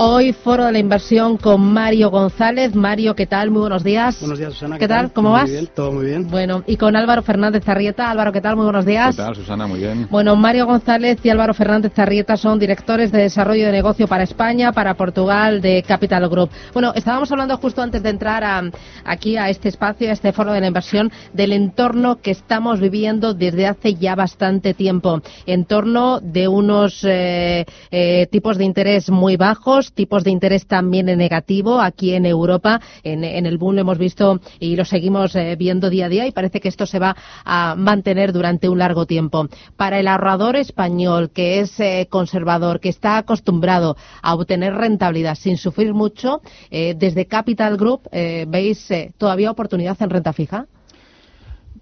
[0.00, 2.72] Hoy Foro de la Inversión con Mario González.
[2.72, 3.50] Mario, ¿qué tal?
[3.50, 4.20] Muy buenos días.
[4.20, 4.78] Buenos días, Susana.
[4.78, 5.12] ¿Qué, tal?
[5.12, 5.48] ¿Cómo vas?
[5.48, 6.28] Muy bien, todo muy bien.
[6.30, 8.08] Bueno, y con Álvaro Fernández Zarrieta.
[8.08, 8.54] Álvaro, ¿qué tal?
[8.54, 9.16] Muy buenos días.
[9.16, 9.66] ¿Qué tal, Susana?
[9.66, 10.06] Muy bien.
[10.08, 14.70] Bueno, Mario González y Álvaro Fernández Zarrieta son directores de desarrollo de negocio para España,
[14.70, 16.50] para Portugal, de Capital Group.
[16.72, 18.70] Bueno, estábamos hablando justo antes de entrar a,
[19.04, 23.34] aquí a este espacio, a este Foro de la Inversión, del entorno que estamos viviendo
[23.34, 25.22] desde hace ya bastante tiempo.
[25.44, 31.18] Entorno de unos eh, eh, tipos de interés muy bajos, tipos de interés también en
[31.18, 32.80] negativo aquí en Europa.
[33.02, 36.32] En, el boom lo hemos visto y lo seguimos eh, viendo día a día y
[36.32, 39.48] parece que esto se va a mantener durante un largo tiempo.
[39.76, 45.56] Para el ahorrador español que es eh, conservador, que está acostumbrado a obtener rentabilidad sin
[45.56, 50.66] sufrir mucho, eh, desde Capital Group veis todavía oportunidad en renta fija.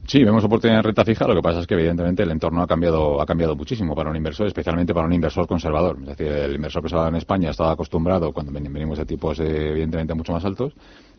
[0.08, 1.26] Sí, vemos oportunidad en renta fija.
[1.26, 4.14] Lo que pasa es que, evidentemente, el entorno ha cambiado, ha cambiado muchísimo para un
[4.14, 5.98] inversor, especialmente para un inversor conservador.
[6.00, 10.32] Es decir, el inversor conservador en España estaba acostumbrado, cuando venimos de tipos, evidentemente, mucho
[10.32, 10.74] más altos,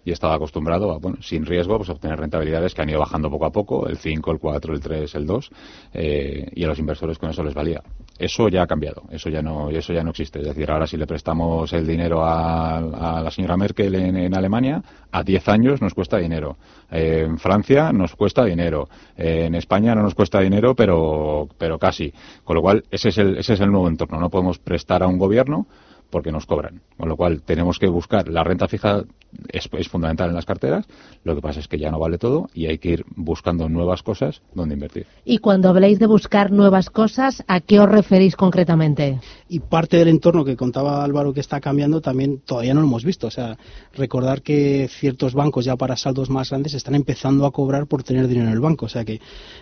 [0.06, 3.46] y estaba acostumbrado a, bueno, sin riesgo, pues obtener rentabilidades que han ido bajando poco
[3.46, 5.52] a poco, el 5, el 4, el 3, el 2,
[5.94, 7.84] eh, y a los inversores con eso les valía.
[8.20, 10.40] Eso ya ha cambiado, eso ya no, eso ya no existe.
[10.40, 15.24] Es decir, ahora si le prestamos el dinero a, la señora Merkel en, Alemania, a
[15.24, 16.58] 10 años nos cuesta dinero.
[16.90, 18.90] en Francia nos cuesta dinero.
[19.16, 22.12] en España no nos cuesta dinero, pero, pero casi.
[22.44, 24.20] Con lo cual, ese es el, ese es el nuevo entorno.
[24.20, 25.68] No podemos prestar a un gobierno
[26.10, 26.82] porque nos cobran.
[26.98, 29.04] Con lo cual tenemos que buscar la renta fija
[29.50, 30.86] es, fundamental en las carteras.
[31.24, 34.04] Lo que pasa es que ya no vale todo y hay que ir buscando nuevas
[34.04, 35.06] cosas donde invertir.
[35.26, 39.20] Y cuando habléis de buscar nuevas cosas, ¿a qué os referís concretamente?
[39.50, 43.06] Y parte del entorno que contaba Álvaro que está cambiando también todavía no lo hemos
[43.06, 43.28] visto.
[43.28, 43.58] O sea,
[43.94, 48.28] recordar que ciertos bancos ya para saldos más grandes están empezando a cobrar por tener
[48.28, 48.86] dinero en el banco.
[48.86, 49.20] O sea que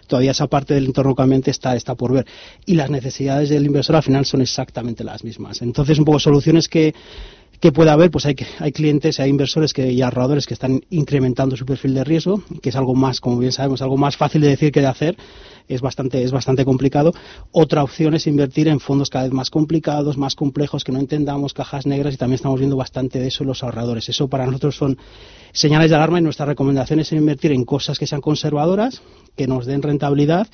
[0.08, 2.26] todavía esa parte del entorno cambiante está, está por ver.
[2.66, 5.62] Y las necesidades del inversor al final son exactamente las mismas.
[5.62, 6.94] Entonces, un poco soluciones que
[7.60, 11.56] que puede haber, pues hay, hay clientes, hay inversores que, y ahorradores que están incrementando
[11.56, 14.50] su perfil de riesgo, que es algo más, como bien sabemos, algo más fácil de
[14.50, 15.18] decir que de hacer,
[15.68, 17.14] es bastante, es bastante complicado.
[17.52, 21.54] Otra opción es invertir en fondos cada vez más complicados, más complejos, que no entendamos,
[21.54, 24.10] cajas negras, y también estamos viendo bastante de eso en los ahorradores.
[24.10, 24.98] Eso para nosotros son
[25.52, 29.02] señales de alarma y nuestra recomendación es invertir en cosas que sean conservadoras,
[29.36, 30.48] que nos den rentabilidad,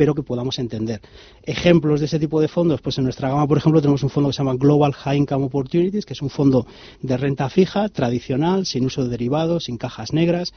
[0.00, 1.02] pero que podamos entender.
[1.42, 4.30] Ejemplos de ese tipo de fondos, pues en nuestra gama, por ejemplo, tenemos un fondo
[4.30, 6.66] que se llama Global High Income Opportunities, que es un fondo
[7.02, 10.54] de renta fija, tradicional, sin uso de derivados, sin cajas negras.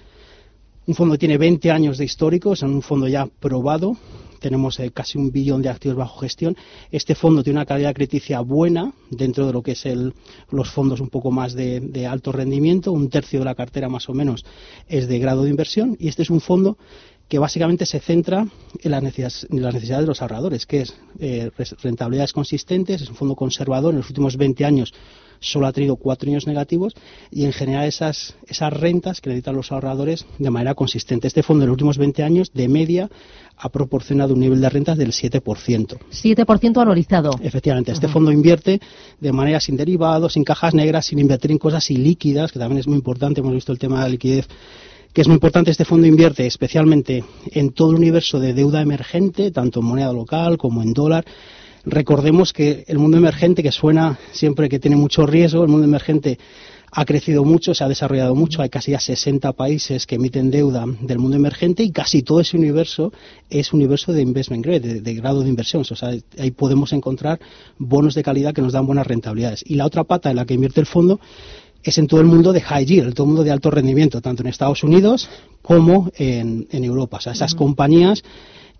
[0.88, 3.98] Un fondo que tiene 20 años de histórico, es un fondo ya probado,
[4.40, 6.56] tenemos eh, casi un billón de activos bajo gestión.
[6.92, 10.14] Este fondo tiene una calidad crediticia buena dentro de lo que es el,
[10.52, 12.92] los fondos un poco más de, de, alto rendimiento.
[12.92, 14.46] Un tercio de la cartera más o menos
[14.88, 16.78] es de grado de inversión y este es un fondo
[17.33, 18.45] que básicamente se centra
[18.79, 21.49] en las necesidades, de los ahorradores, que es eh,
[21.81, 24.94] rentabilidades consistentes, es un fondo conservador, en los últimos 20 años
[25.39, 26.94] solo ha tenido cuatro años negativos
[27.31, 31.25] y en general esas, esas rentas que necesitan los ahorradores de manera consistente.
[31.25, 33.09] Este fondo en los últimos 20 años, de media,
[33.57, 35.41] ha proporcionado un nivel de rentas del 7%.
[35.41, 37.31] 7% anualizado.
[37.41, 38.79] Efectivamente, este fondo invierte
[39.19, 42.88] de manera sin derivados, sin cajas negras, sin invertir en cosas ilíquidas, que también es
[42.88, 44.47] muy importante, hemos visto el tema de la liquidez
[45.13, 49.51] que es muy importante, este fondo invierte especialmente en todo el universo de deuda emergente,
[49.51, 51.24] tanto en moneda local como en dólar.
[51.85, 56.40] Recordemos que el mundo emergente, que suena siempre que tiene mucho riesgo, el mundo emergente
[56.96, 60.85] ha crecido mucho, se ha desarrollado mucho, hay casi ya 60 países que emiten deuda
[61.01, 63.12] del mundo emergente y casi todo ese universo
[63.50, 65.81] es un universo de investment grade, de, grado de inversión.
[65.81, 66.09] O sea,
[66.40, 67.40] ahí podemos encontrar
[67.78, 69.63] bonos de calidad que nos dan buenas rentabilidades.
[69.66, 71.19] Y la otra pata en la que invierte el fondo
[71.83, 74.41] es en todo el mundo de high yield, todo el mundo de alto rendimiento, tanto
[74.41, 75.29] en Estados Unidos
[75.61, 77.17] como en, Europa.
[77.17, 78.23] O sea, esas compañías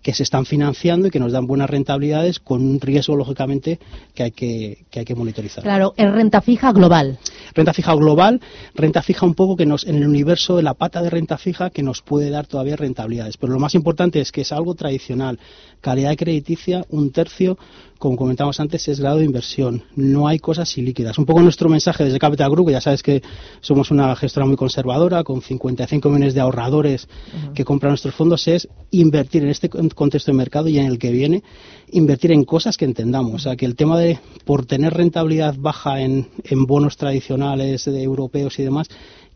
[0.04, 3.80] que se están financiando y que nos dan buenas rentabilidades con un riesgo, lógicamente,
[4.14, 5.64] que hay que, que hay que monitorizar.
[5.64, 7.18] Claro, es renta fija global.
[7.54, 8.38] Renta fija global,
[8.74, 11.70] renta fija un poco que nos, en el universo de la pata de renta fija
[11.70, 13.38] que nos puede dar todavía rentabilidades.
[13.38, 15.38] Pero lo más importante es que es algo tradicional.
[15.80, 17.56] Calidad crediticia, un tercio,
[17.98, 19.84] como comentamos antes, es grado de inversión.
[19.96, 21.16] No hay cosas ilíquidas.
[21.16, 23.22] Un poco nuestro mensaje desde Capital Group, ya sabes que
[23.60, 27.08] somos una gestora muy conservadora, con 55 millones de ahorradores
[27.54, 31.10] que compran nuestros fondos, es invertir en este contexto de mercado y en el que
[31.10, 31.42] viene,
[31.90, 33.34] invertir en cosas que entendamos.
[33.34, 38.02] O sea, que el tema de, por tener rentabilidad baja en, en bonos tradicionales de
[38.02, 38.88] europeos y demás,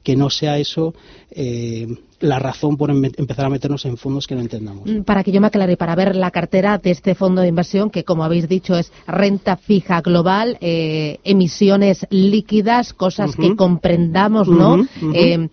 [0.03, 0.95] que no sea eso
[1.31, 1.87] eh,
[2.21, 4.87] la razón por em-, empezar a meternos en fondos que no entendamos.
[4.87, 7.91] Mm, para que yo me aclare, para ver la cartera de este fondo de inversión,
[7.91, 14.87] que como habéis dicho es renta fija global, eh, emisiones líquidas, cosas que comprendamos, ¿no?
[15.13, 15.49] Eh,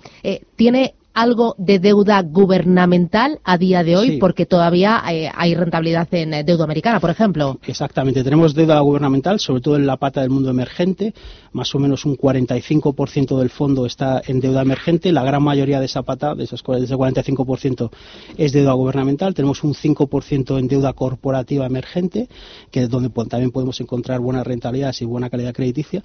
[0.56, 4.18] tiene algo de deuda gubernamental a día de hoy?
[4.20, 7.58] Porque todavía eh, hay rentabilidad en eh, deuda americana, por ejemplo.
[7.66, 8.24] Exactamente.
[8.24, 11.14] Tenemos deuda gubernamental, sobre todo en la pata del mundo emergente.
[11.54, 15.12] Más o menos un 45% del fondo está en deuda emergente.
[15.12, 17.90] La gran mayoría de esa pata, de esos, de ese 45%,
[18.38, 19.34] es deuda gubernamental.
[19.34, 22.28] Tenemos un 5% en deuda corporativa emergente,
[22.72, 26.04] que es donde también podemos encontrar buenas rentabilidades y buena calidad crediticia.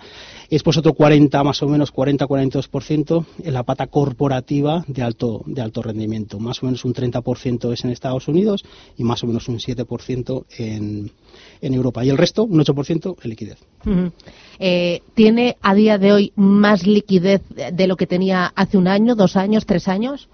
[0.48, 5.62] Y después otro 40, más o menos 40-42% en la pata corporativa de alto, de
[5.62, 6.38] alto rendimiento.
[6.38, 8.64] Más o menos un 30% es en Estados Unidos
[8.97, 11.11] y más o menos un 7% en,
[11.61, 12.05] en Europa.
[12.05, 13.58] Y el resto, un 8% en liquidez.
[14.58, 19.14] Eh, ¿Tiene a día de hoy más liquidez de lo que tenía hace un año,
[19.14, 20.29] dos años, tres años?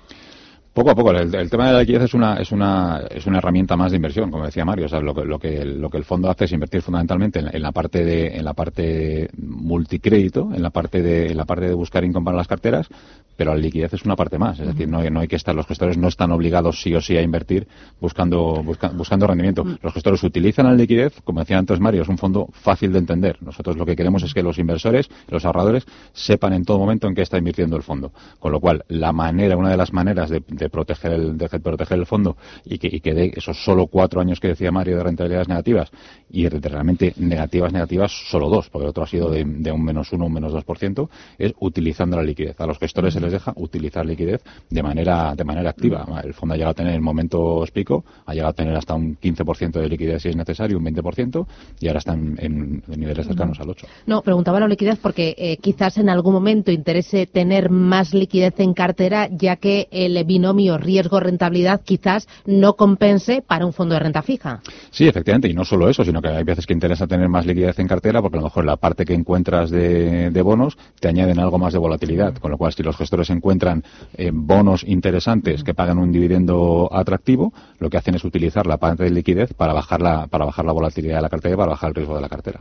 [0.77, 1.11] Poco a poco.
[1.13, 4.31] El, tema de la liquidez es una, es, una, es una herramienta más de inversión,
[4.31, 4.85] como decía Mario.
[4.85, 7.63] O sea, lo, que, lo, que, lo que el fondo hace es invertir fundamentalmente en,
[7.63, 11.73] la parte de en la parte multicrédito, en la parte de en la parte de
[11.73, 12.89] buscar income para las carteras,
[13.37, 14.59] pero la liquidez es una parte más.
[14.59, 17.01] Es decir, no hay, no hay que estar, los gestores no están obligados sí o
[17.01, 17.69] sí a invertir
[18.01, 19.65] buscando, buscando rendimiento.
[19.83, 23.39] Los gestores utilizan la liquidez, como decía antes Mario, es un fondo fácil de entender.
[23.43, 27.15] Nosotros lo que queremos es que los inversores, los ahorradores, sepan en todo momento en
[27.15, 28.13] qué está invirtiendo el fondo.
[28.39, 31.99] Con lo cual, la manera, una de las maneras de de proteger el, de proteger
[31.99, 35.03] el fondo y que, y que dé esos solo cuatro años que decía Mario de
[35.05, 35.91] rentabilidades negativas
[36.31, 40.27] y realmente negativas, negativas, solo dos, porque el otro ha sido de, un menos uno,
[40.27, 42.61] un menos dos por ciento, es utilizando la liquidez.
[42.61, 46.07] A los gestores se les deja utilizar liquidez de manera, de manera activa.
[46.23, 48.95] El fondo ha llegado a tener, en el momento explico, ha llegado a tener hasta
[48.95, 51.47] un 15% de liquidez si es necesario, un 20%,
[51.81, 53.87] y ahora están en, niveles cercanos al 8%.
[54.07, 58.75] No, preguntaba la liquidez porque eh, quizás en algún momento interese tener más liquidez en
[58.75, 64.61] cartera, ya que el binomio riesgo-rentabilidad quizás no compense para un fondo de renta fija.
[64.91, 67.79] Sí, efectivamente, y no solo eso, sino que hay veces que interesa tener más liquidez
[67.79, 71.59] en cartera porque a lo mejor la parte que encuentras de, bonos te añaden algo
[71.59, 73.83] más de volatilidad, con lo cual si los gestores encuentran
[74.15, 79.05] eh, bonos interesantes que pagan un dividendo atractivo, lo que hacen es utilizar la parte
[79.05, 81.89] de liquidez para bajar la, para bajar la volatilidad de la cartera y para bajar
[81.91, 82.61] el riesgo de la cartera.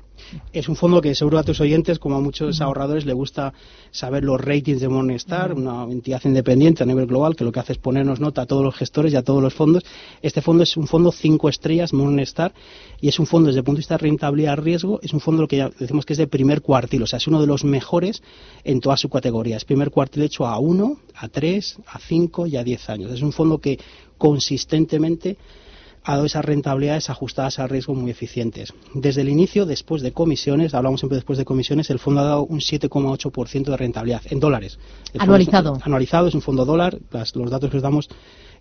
[0.53, 3.53] Es un fondo que seguro a tus oyentes, como a muchos ahorradores, le gusta
[3.91, 7.73] saber los ratings de Morningstar, una entidad independiente a nivel global que lo que hace
[7.73, 9.83] es ponernos nota a todos los gestores y a todos los fondos.
[10.21, 12.53] Este fondo es un fondo cinco estrellas, Morningstar,
[12.99, 15.47] y es un fondo desde el punto de vista de rentabilidad-riesgo, es un fondo lo
[15.47, 18.23] que decimos que es de primer cuartil, o sea, es uno de los mejores
[18.63, 19.57] en toda su categoría.
[19.57, 23.11] Es primer cuartil hecho a 1, a 3, a 5 y a 10 años.
[23.11, 23.79] Es un fondo que
[24.17, 25.37] consistentemente
[26.05, 28.73] ha dado esas rentabilidades ajustadas al riesgo muy eficientes.
[28.93, 32.45] Desde el inicio, después de comisiones, hablamos siempre después de comisiones, el fondo ha dado
[32.45, 34.77] un 7,8% de rentabilidad en dólares.
[35.17, 35.79] anualizado.
[35.81, 36.99] anualizado, es un fondo dólar,
[37.33, 38.07] los datos que os damos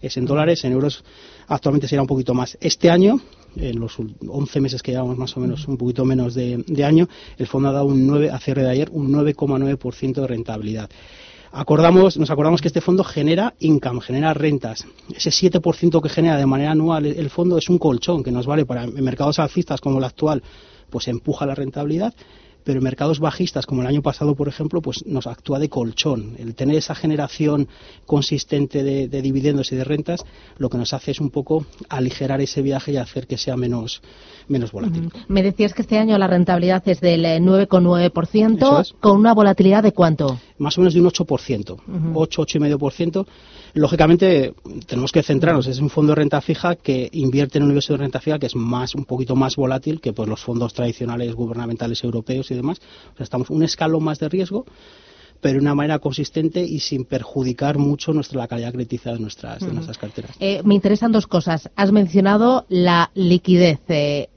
[0.01, 1.05] es en dólares, en euros
[1.47, 2.57] actualmente será un poquito más.
[2.63, 3.21] Este año,
[3.57, 7.09] en los 11 meses que llevamos más o menos, un poquito menos de, de año,
[7.37, 10.89] el fondo ha dado un 9, a cierre de ayer, un 9,9% de rentabilidad
[11.55, 14.87] acordamos, nos acordamos que este fondo genera income, genera rentas.
[15.15, 18.67] Ese 7% que genera de manera anual el fondo es un colchón que nos vale
[18.67, 20.43] para mercados alcistas como el actual,
[20.91, 22.15] pues empuja la rentabilidad
[22.65, 26.35] pero en mercados bajistas, como el año pasado, por ejemplo, pues nos actúa de colchón.
[26.39, 27.69] El tener esa generación
[28.07, 30.25] consistente de, dividendos y de rentas,
[30.59, 34.03] lo que nos hace es un poco aligerar ese viaje y hacer que sea menos,
[34.49, 35.11] menos volátil.
[35.29, 39.93] Me decías que este año la rentabilidad es del 9,9%, eh, con una volatilidad de
[39.93, 40.39] cuánto?
[40.59, 41.77] Más o menos de un 8%,
[42.15, 43.27] 8, 8,5%.
[43.75, 44.55] Lógicamente,
[44.87, 45.67] tenemos que centrarnos.
[45.67, 48.47] Es un fondo de renta fija que invierte en un universo de renta fija que
[48.47, 52.81] es más, un poquito más volátil que pues, los fondos tradicionales gubernamentales europeos y demás.
[53.13, 54.65] O sea, estamos un escalón más de riesgo,
[55.41, 59.61] pero de una manera consistente y sin perjudicar mucho nuestra, la calidad crítica de nuestras,
[59.61, 60.37] de nuestras carteras.
[60.41, 61.71] Eh, me interesan dos cosas.
[61.77, 63.81] Has mencionado la liquidez.
[63.89, 64.29] Eh,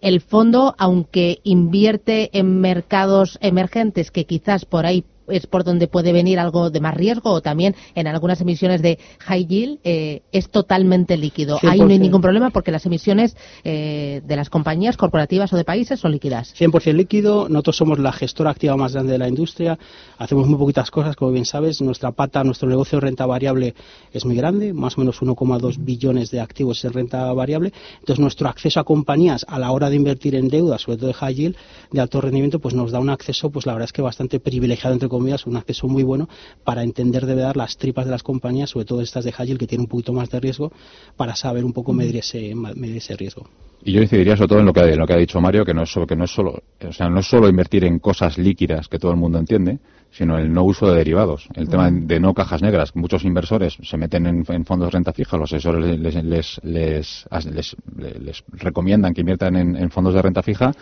[0.00, 6.12] el fondo, aunque invierte en mercados emergentes que quizás por ahí es por donde puede
[6.12, 10.50] venir algo de más riesgo o también en algunas emisiones de high yield eh, es
[10.50, 11.58] totalmente líquido.
[11.62, 15.64] Ahí no hay ningún problema porque las emisiones eh, de las compañías corporativas o de
[15.64, 16.54] países son líquidas.
[16.58, 17.48] 100% líquido.
[17.48, 19.78] Nosotros somos la gestora activa más grande de la industria.
[20.18, 21.80] Hacemos muy poquitas cosas, como bien sabes.
[21.80, 23.74] Nuestra pata, nuestro negocio de renta variable
[24.12, 27.72] es muy grande, más o menos 1,2 billones de activos en renta variable.
[28.00, 31.14] Entonces, nuestro acceso a compañías a la hora de invertir en deuda, sobre todo de
[31.14, 31.56] high yield,
[31.90, 34.94] de alto rendimiento, pues nos da un acceso, pues la verdad es que bastante privilegiado
[34.94, 36.28] entre un acceso muy bueno
[36.64, 39.66] para entender de verdad las tripas de las compañías, sobre todo estas de Hagel que
[39.66, 40.72] tienen un poquito más de riesgo,
[41.16, 43.48] para saber un poco medir ese, medir ese riesgo.
[43.82, 45.74] Y yo incidiría sobre todo en lo que, en lo que ha dicho Mario, que
[45.74, 48.38] no es solo, que no es solo, o sea, no es solo invertir en cosas
[48.38, 49.78] líquidas que todo el mundo entiende,
[50.10, 52.94] sino el no uso de derivados, el tema de no cajas negras.
[52.96, 57.26] Muchos inversores se meten en, fondos de renta fija, los asesores les, les, les,
[58.20, 60.72] les, recomiendan que inviertan en, fondos de renta fija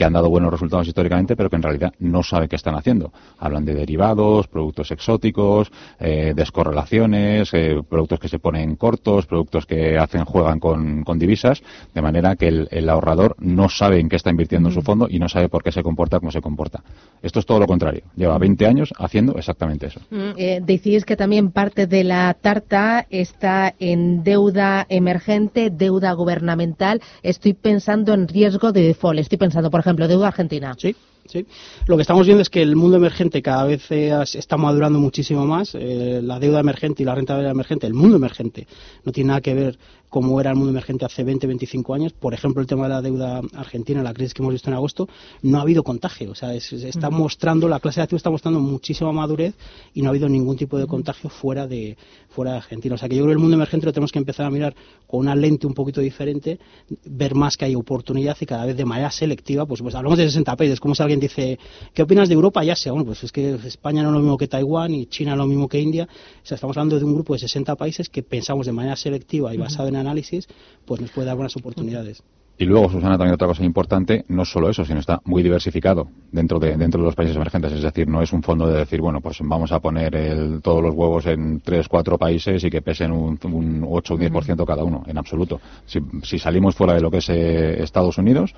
[0.00, 3.12] que han dado buenos resultados históricamente, pero que en realidad no sabe qué están haciendo.
[3.36, 9.98] Hablan de derivados, productos exóticos, eh, descorrelaciones, eh, productos que se ponen cortos, productos que
[9.98, 14.70] hacen juegan con, divisas, de manera que el, ahorrador no sabe en qué está invirtiendo
[14.70, 16.82] su fondo y no sabe por qué se comporta como se comporta.
[17.20, 18.00] Esto es todo lo contrario.
[18.16, 20.00] Lleva 20 años haciendo exactamente eso.
[20.10, 27.02] Eh, decís que también parte de la tarta está en deuda emergente, deuda gubernamental.
[27.22, 29.18] Estoy pensando en riesgo de default.
[29.18, 30.74] Estoy pensando, por ejemplo, ejemplo, deuda argentina.
[30.78, 30.94] Sí.
[31.30, 31.46] Sí.
[31.86, 35.46] Lo que estamos viendo es que el mundo emergente cada vez eh, está madurando muchísimo
[35.46, 35.74] más.
[35.74, 38.66] Eh, la deuda emergente y la renta emergente, el mundo emergente,
[39.04, 39.78] no tiene nada que ver
[40.10, 42.12] como era el mundo emergente hace 20, 25 años.
[42.12, 45.08] Por ejemplo, el tema de la deuda argentina, la crisis que hemos visto en agosto,
[45.42, 46.32] no ha habido contagio.
[46.32, 49.54] O sea, está mostrando, la clase de activos está mostrando muchísima madurez
[49.94, 51.96] y no ha habido ningún tipo de contagio fuera de,
[52.28, 52.96] fuera de Argentina.
[52.96, 54.74] O sea, que yo creo que el mundo emergente lo tenemos que empezar a mirar
[55.06, 56.58] con una lente un poquito diferente,
[57.04, 60.26] ver más que hay oportunidad y cada vez de manera selectiva, pues, pues hablamos de
[60.26, 61.58] 60 países, como si alguien dice,
[61.94, 62.64] ¿qué opinas de Europa?
[62.64, 65.36] Ya sea, bueno, pues es que España no es lo mismo que Taiwán y China
[65.36, 66.08] no es lo mismo que India.
[66.42, 69.54] O sea, estamos hablando de un grupo de 60 países que pensamos de manera selectiva
[69.54, 70.46] y basado en análisis,
[70.84, 72.22] pues nos puede dar buenas oportunidades.
[72.60, 76.58] Y luego, Susana, también otra cosa importante, no solo eso, sino está muy diversificado dentro
[76.58, 77.72] de, dentro de los países emergentes.
[77.72, 80.82] Es decir, no es un fondo de decir, bueno, pues vamos a poner el, todos
[80.82, 84.66] los huevos en tres, cuatro países y que pesen un, un 8 o un 10%
[84.66, 85.58] cada uno, en absoluto.
[85.86, 88.54] Si, si, salimos fuera de lo que es eh, Estados Unidos,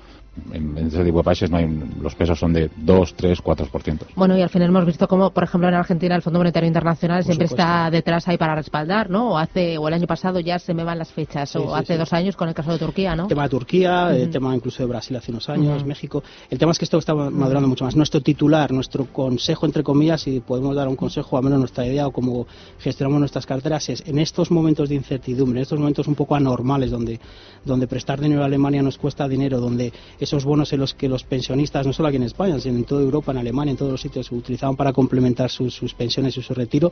[0.51, 1.69] en, en, ese tipo de países no hay,
[2.01, 3.99] los pesos son de 2, 3, 4%.
[4.17, 7.23] Bueno, y al final hemos visto cómo, por ejemplo, en Argentina el Fondo Monetario Internacional
[7.23, 9.31] siempre está detrás ahí para respaldar, ¿no?
[9.31, 12.11] O, hace, o el año pasado ya se me van las fechas, o hace dos
[12.11, 13.23] años con el caso de Turquía, ¿no?
[13.23, 16.23] El tema de Turquía, el tema incluso de Brasil hace unos años, México.
[16.49, 17.95] El tema es que esto está madurando mucho más.
[17.95, 22.07] Nuestro titular, nuestro consejo, entre comillas, si podemos dar un consejo, a menos nuestra idea
[22.07, 22.47] o cómo
[22.79, 26.91] gestionamos nuestras carteras, es en estos momentos de incertidumbre, en estos momentos un poco anormales,
[26.91, 27.19] donde,
[27.65, 31.23] donde prestar dinero a Alemania nos cuesta dinero, donde esos bonos en los que los
[31.23, 34.01] pensionistas, no solo aquí en España, sino en toda Europa, en Alemania, en todos los
[34.01, 36.91] sitios, se utilizaban para complementar sus, sus pensiones y su retiro,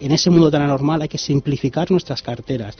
[0.00, 2.76] en ese mundo tan anormal hay que simplificar nuestras carteras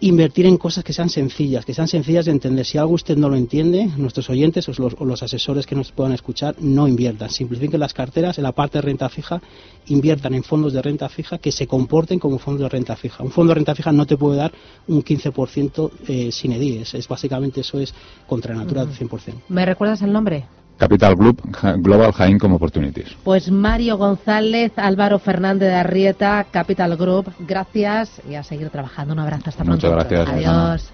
[0.00, 2.64] invertir en cosas que sean sencillas, que sean sencillas de entender.
[2.64, 6.54] Si algo usted no lo entiende, nuestros oyentes o los, asesores que nos puedan escuchar,
[6.58, 7.30] no inviertan.
[7.30, 9.40] Simplifiquen las carteras en la parte de renta fija,
[9.86, 13.22] inviertan en fondos de renta fija que se comporten como fondos de renta fija.
[13.22, 14.52] Un fondo de renta fija no te puede dar
[14.88, 16.78] un 15% eh, sin EDI.
[16.78, 17.94] Es, básicamente eso es
[18.26, 19.34] contra natura del 100%.
[19.48, 20.46] ¿Me recuerdas el nombre?
[20.80, 21.42] Capital Group
[21.76, 23.14] Global High Income Opportunities.
[23.22, 29.12] Pues Mario González, Álvaro Fernández de Arrieta, Capital Group, gracias y a seguir trabajando.
[29.12, 29.86] Un abrazo hasta pronto.
[29.86, 30.28] Muchas gracias.
[30.28, 30.92] Adiós.